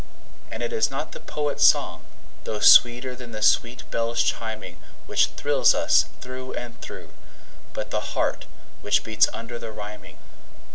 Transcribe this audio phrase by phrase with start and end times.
[0.51, 2.03] And it is not the poet's song,
[2.45, 7.11] though sweeter than sweet bells chiming, Which thrills us through and through,
[7.73, 8.47] but the heart
[8.81, 10.17] which beats under the rhyming.